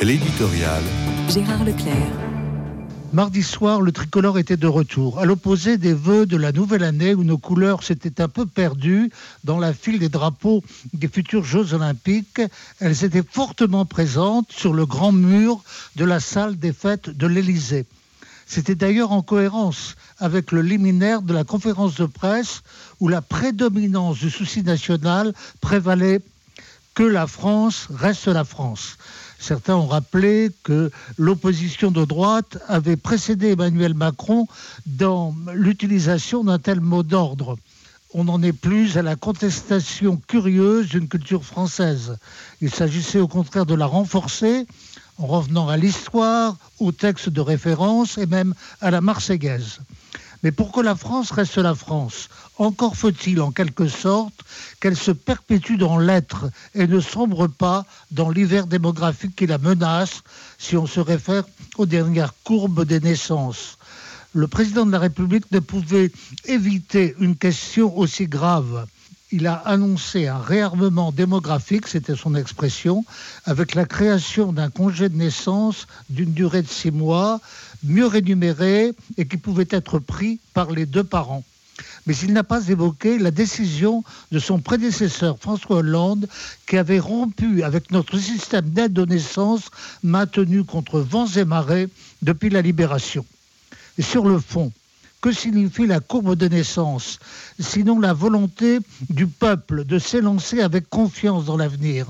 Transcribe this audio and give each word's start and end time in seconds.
L'éditorial. 0.00 0.80
Gérard 1.28 1.64
Leclerc. 1.64 2.12
Mardi 3.12 3.42
soir, 3.42 3.80
le 3.80 3.90
tricolore 3.90 4.38
était 4.38 4.56
de 4.56 4.68
retour, 4.68 5.18
à 5.18 5.24
l'opposé 5.24 5.76
des 5.76 5.92
vœux 5.92 6.24
de 6.24 6.36
la 6.36 6.52
nouvelle 6.52 6.84
année 6.84 7.16
où 7.16 7.24
nos 7.24 7.36
couleurs 7.36 7.82
s'étaient 7.82 8.20
un 8.20 8.28
peu 8.28 8.46
perdues 8.46 9.10
dans 9.42 9.58
la 9.58 9.74
file 9.74 9.98
des 9.98 10.08
drapeaux 10.08 10.62
des 10.92 11.08
futurs 11.08 11.42
Jeux 11.42 11.74
olympiques. 11.74 12.40
Elles 12.78 13.04
étaient 13.04 13.24
fortement 13.28 13.86
présentes 13.86 14.52
sur 14.52 14.72
le 14.72 14.86
grand 14.86 15.10
mur 15.10 15.64
de 15.96 16.04
la 16.04 16.20
salle 16.20 16.56
des 16.56 16.72
fêtes 16.72 17.10
de 17.10 17.26
l'Élysée. 17.26 17.84
C'était 18.46 18.76
d'ailleurs 18.76 19.10
en 19.10 19.22
cohérence 19.22 19.96
avec 20.20 20.52
le 20.52 20.62
liminaire 20.62 21.22
de 21.22 21.34
la 21.34 21.42
conférence 21.42 21.96
de 21.96 22.06
presse 22.06 22.62
où 23.00 23.08
la 23.08 23.20
prédominance 23.20 24.18
du 24.18 24.30
souci 24.30 24.62
national 24.62 25.34
prévalait 25.60 26.20
que 26.94 27.02
la 27.02 27.26
France 27.26 27.88
reste 27.90 28.28
la 28.28 28.44
France. 28.44 28.96
Certains 29.38 29.76
ont 29.76 29.86
rappelé 29.86 30.50
que 30.64 30.90
l'opposition 31.16 31.90
de 31.90 32.04
droite 32.04 32.58
avait 32.66 32.96
précédé 32.96 33.52
Emmanuel 33.52 33.94
Macron 33.94 34.48
dans 34.86 35.34
l'utilisation 35.54 36.44
d'un 36.44 36.58
tel 36.58 36.80
mot 36.80 37.02
d'ordre. 37.02 37.56
On 38.14 38.24
n'en 38.24 38.42
est 38.42 38.52
plus 38.52 38.96
à 38.96 39.02
la 39.02 39.16
contestation 39.16 40.20
curieuse 40.26 40.88
d'une 40.88 41.08
culture 41.08 41.44
française. 41.44 42.16
Il 42.60 42.74
s'agissait 42.74 43.20
au 43.20 43.28
contraire 43.28 43.66
de 43.66 43.74
la 43.74 43.86
renforcer 43.86 44.66
en 45.18 45.26
revenant 45.26 45.68
à 45.68 45.76
l'histoire, 45.76 46.56
aux 46.78 46.92
textes 46.92 47.28
de 47.28 47.40
référence 47.40 48.18
et 48.18 48.26
même 48.26 48.54
à 48.80 48.90
la 48.90 49.00
marseillaise. 49.00 49.80
Mais 50.42 50.52
pour 50.52 50.70
que 50.70 50.80
la 50.80 50.94
France 50.94 51.32
reste 51.32 51.58
la 51.58 51.74
France, 51.74 52.28
encore 52.58 52.96
faut-il 52.96 53.40
en 53.40 53.50
quelque 53.50 53.88
sorte 53.88 54.44
qu'elle 54.80 54.96
se 54.96 55.10
perpétue 55.10 55.76
dans 55.76 55.98
l'être 55.98 56.50
et 56.74 56.86
ne 56.86 57.00
sombre 57.00 57.48
pas 57.48 57.84
dans 58.10 58.30
l'hiver 58.30 58.66
démographique 58.66 59.34
qui 59.34 59.46
la 59.46 59.58
menace 59.58 60.22
si 60.58 60.76
on 60.76 60.86
se 60.86 61.00
réfère 61.00 61.44
aux 61.76 61.86
dernières 61.86 62.34
courbes 62.44 62.84
des 62.84 63.00
naissances. 63.00 63.78
Le 64.32 64.46
président 64.46 64.86
de 64.86 64.92
la 64.92 64.98
République 64.98 65.50
ne 65.50 65.58
pouvait 65.58 66.12
éviter 66.44 67.16
une 67.18 67.36
question 67.36 67.96
aussi 67.96 68.26
grave 68.26 68.86
il 69.30 69.46
a 69.46 69.54
annoncé 69.54 70.26
un 70.26 70.38
réarmement 70.38 71.12
démographique, 71.12 71.86
c'était 71.86 72.16
son 72.16 72.34
expression, 72.34 73.04
avec 73.44 73.74
la 73.74 73.84
création 73.84 74.52
d'un 74.52 74.70
congé 74.70 75.08
de 75.08 75.16
naissance 75.16 75.86
d'une 76.08 76.32
durée 76.32 76.62
de 76.62 76.68
six 76.68 76.90
mois, 76.90 77.40
mieux 77.84 78.06
rémunéré 78.06 78.92
et 79.16 79.26
qui 79.26 79.36
pouvait 79.36 79.68
être 79.70 79.98
pris 79.98 80.40
par 80.54 80.70
les 80.70 80.86
deux 80.86 81.04
parents. 81.04 81.44
Mais 82.06 82.16
il 82.16 82.32
n'a 82.32 82.42
pas 82.42 82.68
évoqué 82.68 83.18
la 83.18 83.30
décision 83.30 84.02
de 84.32 84.38
son 84.38 84.60
prédécesseur 84.60 85.38
François 85.38 85.76
Hollande 85.76 86.26
qui 86.66 86.78
avait 86.78 86.98
rompu 86.98 87.62
avec 87.62 87.90
notre 87.90 88.18
système 88.18 88.70
d'aide 88.70 88.98
aux 88.98 89.06
naissances 89.06 89.70
maintenu 90.02 90.64
contre 90.64 91.00
vents 91.00 91.28
et 91.28 91.44
marées 91.44 91.88
depuis 92.22 92.48
la 92.48 92.62
libération. 92.62 93.26
Et 93.98 94.02
sur 94.02 94.26
le 94.26 94.38
fond, 94.38 94.72
que 95.20 95.32
signifie 95.32 95.86
la 95.86 96.00
courbe 96.00 96.36
de 96.36 96.48
naissance 96.48 97.18
Sinon 97.58 97.98
la 98.00 98.12
volonté 98.12 98.78
du 99.10 99.26
peuple 99.26 99.84
de 99.84 99.98
s'élancer 99.98 100.60
avec 100.60 100.88
confiance 100.88 101.44
dans 101.44 101.56
l'avenir? 101.56 102.06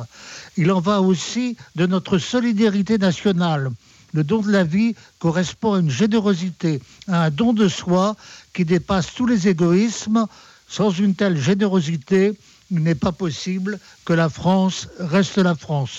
Il 0.56 0.70
en 0.70 0.80
va 0.80 1.00
aussi 1.00 1.56
de 1.76 1.86
notre 1.86 2.18
solidarité 2.18 2.98
nationale. 2.98 3.70
Le 4.12 4.24
don 4.24 4.40
de 4.40 4.50
la 4.50 4.64
vie 4.64 4.94
correspond 5.18 5.74
à 5.74 5.80
une 5.80 5.90
générosité, 5.90 6.80
à 7.08 7.24
un 7.24 7.30
don 7.30 7.52
de 7.52 7.68
soi 7.68 8.16
qui 8.52 8.64
dépasse 8.64 9.14
tous 9.14 9.26
les 9.26 9.48
égoïsmes. 9.48 10.26
Sans 10.68 10.90
une 10.90 11.14
telle 11.14 11.38
générosité, 11.38 12.38
il 12.70 12.82
n'est 12.82 12.94
pas 12.94 13.12
possible 13.12 13.78
que 14.04 14.12
la 14.12 14.28
France 14.28 14.88
reste 14.98 15.38
la 15.38 15.54
France. 15.54 15.90